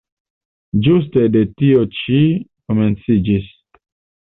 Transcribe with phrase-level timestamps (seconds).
[0.87, 2.25] Ĝuste de tio ĉio
[2.73, 3.49] komenciĝis.